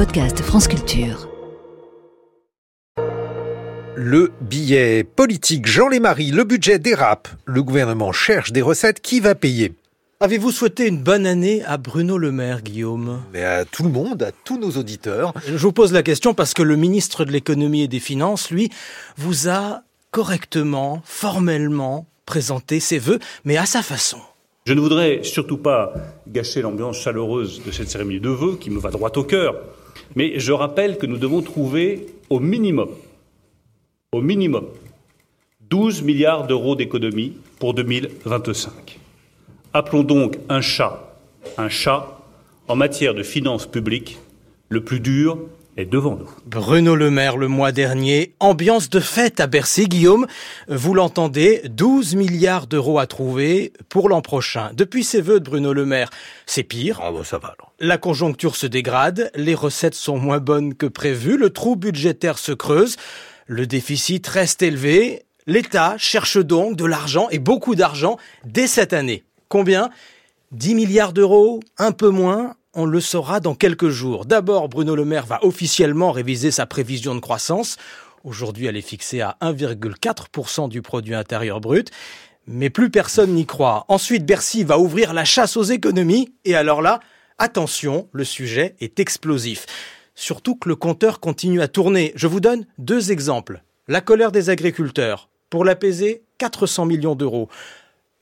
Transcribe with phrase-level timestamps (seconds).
[0.00, 1.28] podcast France Culture.
[3.94, 7.28] Le billet politique Jean Lémarie, le budget dérape.
[7.44, 9.00] Le gouvernement cherche des recettes.
[9.02, 9.74] Qui va payer?
[10.20, 13.20] Avez-vous souhaité une bonne année à Bruno Le Maire, Guillaume?
[13.34, 15.34] Mais à tout le monde, à tous nos auditeurs.
[15.46, 18.70] Je vous pose la question parce que le ministre de l'économie et des finances, lui,
[19.18, 24.20] vous a correctement, formellement présenté ses vœux, mais à sa façon.
[24.64, 25.92] Je ne voudrais surtout pas
[26.26, 29.56] gâcher l'ambiance chaleureuse de cette cérémonie de vœux qui me va droit au cœur,
[30.16, 32.90] mais je rappelle que nous devons trouver au minimum,
[34.12, 34.66] au minimum,
[35.68, 38.98] 12 milliards d'euros d'économies pour 2025.
[39.72, 41.10] Appelons donc un chat
[41.56, 42.20] un chat
[42.68, 44.18] en matière de finances publiques.
[44.68, 45.38] Le plus dur
[45.80, 46.28] est devant nous.
[46.46, 50.26] Bruno Le Maire le mois dernier, ambiance de fête à Bercy, Guillaume.
[50.68, 54.70] Vous l'entendez, 12 milliards d'euros à trouver pour l'an prochain.
[54.74, 56.10] Depuis ses vœux de Bruno Le Maire,
[56.46, 57.00] c'est pire.
[57.02, 57.72] Ah bon, ça va alors.
[57.80, 62.52] La conjoncture se dégrade, les recettes sont moins bonnes que prévu, le trou budgétaire se
[62.52, 62.96] creuse,
[63.46, 65.24] le déficit reste élevé.
[65.46, 69.24] L'État cherche donc de l'argent et beaucoup d'argent dès cette année.
[69.48, 69.90] Combien?
[70.52, 71.60] 10 milliards d'euros?
[71.78, 72.54] Un peu moins?
[72.74, 74.26] On le saura dans quelques jours.
[74.26, 77.76] D'abord, Bruno Le Maire va officiellement réviser sa prévision de croissance.
[78.22, 81.90] Aujourd'hui, elle est fixée à 1,4% du produit intérieur brut.
[82.46, 83.84] Mais plus personne n'y croit.
[83.88, 86.32] Ensuite, Bercy va ouvrir la chasse aux économies.
[86.44, 87.00] Et alors là,
[87.38, 89.66] attention, le sujet est explosif.
[90.14, 92.12] Surtout que le compteur continue à tourner.
[92.14, 93.62] Je vous donne deux exemples.
[93.88, 95.28] La colère des agriculteurs.
[95.48, 97.48] Pour l'apaiser, 400 millions d'euros.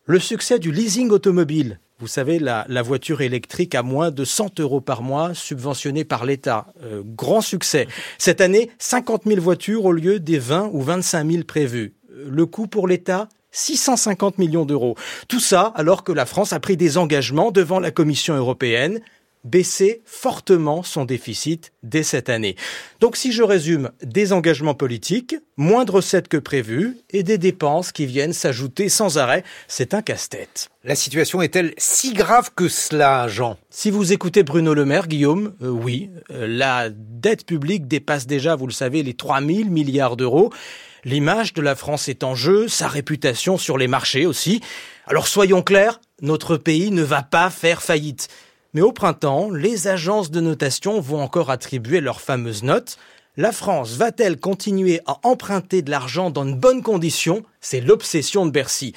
[0.07, 1.81] Le succès du leasing automobile.
[2.01, 6.67] Vous savez, la, voiture électrique à moins de 100 euros par mois, subventionnée par l'État.
[6.85, 7.89] Euh, grand succès.
[8.19, 11.95] Cette année, 50 000 voitures au lieu des 20 ou 25 000 prévus.
[12.09, 14.95] Le coût pour l'État 650 millions d'euros.
[15.27, 19.01] Tout ça alors que la France a pris des engagements devant la Commission européenne
[19.49, 22.57] baisser fortement son déficit dès cette année.
[23.01, 27.93] Donc si je résume, des engagements politiques, moins de recettes que prévu et des dépenses
[27.93, 30.71] qui viennent s'ajouter sans arrêt, c'est un casse-tête.
[30.84, 33.56] La situation est-elle si grave que cela, Jean?
[33.71, 38.55] Si vous écoutez Bruno Le Maire, Guillaume, euh, oui, euh, la dette publique dépasse déjà,
[38.56, 40.53] vous le savez, les 3 000 milliards d'euros.
[41.05, 44.61] L'image de la France est en jeu, sa réputation sur les marchés aussi.
[45.06, 48.28] Alors soyons clairs, notre pays ne va pas faire faillite.
[48.75, 52.99] Mais au printemps, les agences de notation vont encore attribuer leurs fameuses notes.
[53.37, 57.43] La France va-t-elle continuer à emprunter de l'argent dans de bonnes conditions?
[57.61, 58.93] C'est l'obsession de Bercy.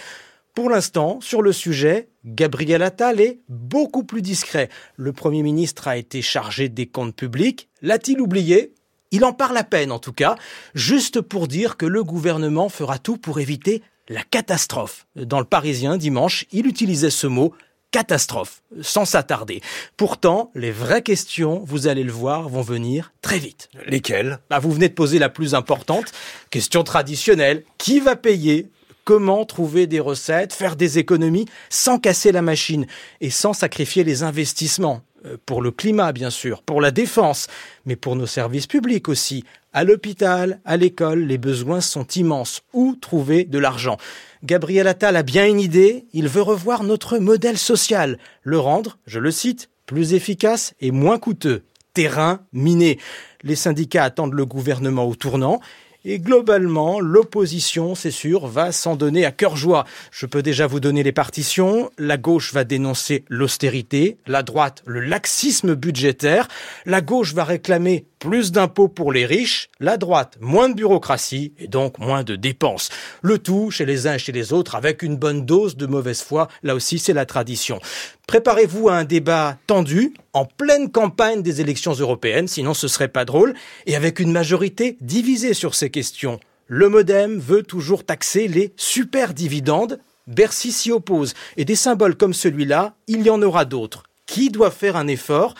[0.54, 4.68] Pour l'instant, sur le sujet, Gabriel Attal est beaucoup plus discret.
[4.98, 7.70] Le Premier ministre a été chargé des comptes publics.
[7.81, 8.74] L'a-t-il oublié?
[9.12, 10.36] Il en parle à peine en tout cas,
[10.74, 15.06] juste pour dire que le gouvernement fera tout pour éviter la catastrophe.
[15.16, 17.54] Dans le Parisien dimanche, il utilisait ce mot
[17.91, 19.62] catastrophe, sans s'attarder.
[19.97, 23.69] Pourtant, les vraies questions, vous allez le voir, vont venir très vite.
[23.85, 24.40] Lesquelles?
[24.50, 26.12] Bah, Vous venez de poser la plus importante,
[26.50, 27.63] question traditionnelle.
[27.78, 28.69] Qui va payer?
[29.03, 31.47] Comment trouver des recettes, faire des économies?
[31.69, 32.85] Sans casser la machine
[33.19, 35.01] et sans sacrifier les investissements
[35.46, 37.48] pour le climat, bien sûr, pour la défense,
[37.86, 39.44] mais pour nos services publics aussi.
[39.74, 42.62] À l'hôpital, à l'école, les besoins sont immenses.
[42.74, 43.98] Où trouver de l'argent?
[44.44, 49.20] Gabriel Attal a bien une idée, il veut revoir notre modèle social, le rendre, je
[49.20, 51.64] le cite, plus efficace et moins coûteux.
[51.94, 53.00] Terrain miné.
[53.44, 55.60] Les syndicats attendent le gouvernement au tournant
[56.03, 59.85] et globalement, l'opposition, c'est sûr, va s'en donner à cœur joie.
[60.12, 61.91] Je peux déjà vous donner les partitions.
[61.97, 66.47] La gauche va dénoncer l'austérité, la droite le laxisme budgétaire,
[66.85, 71.68] la gauche va réclamer plus d'impôts pour les riches, la droite moins de bureaucratie et
[71.68, 72.90] donc moins de dépenses.
[73.24, 76.22] Le tout chez les uns et chez les autres avec une bonne dose de mauvaise
[76.22, 76.48] foi.
[76.62, 77.80] Là aussi, c'est la tradition.
[78.28, 83.26] Préparez-vous à un débat tendu, en pleine campagne des élections européennes, sinon ce serait pas
[83.26, 83.56] drôle,
[83.88, 86.40] et avec une majorité divisée sur ces questions.
[86.68, 90.00] Le Modem veut toujours taxer les super dividendes.
[90.28, 91.34] Bercy s'y oppose.
[91.58, 94.04] Et des symboles comme celui-là, il y en aura d'autres.
[94.28, 95.56] Qui doit faire un effort?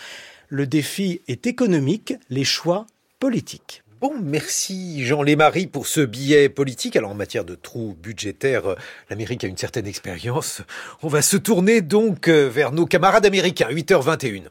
[0.54, 2.86] Le défi est économique, les choix
[3.20, 3.82] politiques.
[4.02, 6.94] Bon, merci Jean Lémarie pour ce billet politique.
[6.94, 8.74] Alors en matière de trous budgétaires, euh,
[9.08, 10.60] l'Amérique a une certaine expérience.
[11.02, 14.42] On va se tourner donc euh, vers nos camarades américains, 8h21.